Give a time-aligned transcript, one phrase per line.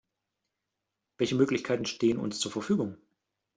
[1.19, 2.97] Welche Möglichkeiten stehen uns zur Verfügung?